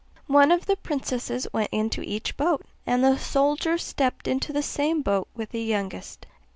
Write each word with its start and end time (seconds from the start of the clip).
One 0.25 0.51
of 0.51 0.65
the 0.65 0.77
princesses 0.77 1.45
went 1.53 1.69
into 1.71 2.01
each 2.01 2.35
boat, 2.35 2.65
and 2.87 3.03
the 3.03 3.19
soldier 3.19 3.77
stepped 3.77 4.27
into 4.27 4.51
the 4.51 4.63
same 4.63 5.03
boat 5.03 5.27
with 5.35 5.49
the 5.51 5.61
youngest. 5.61 6.25